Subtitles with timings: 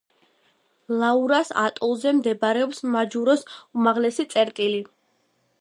[1.01, 3.47] ლაურას ატოლზე მდებარეობს მაჯუროს
[3.81, 4.83] უმაღლესი წერტილი.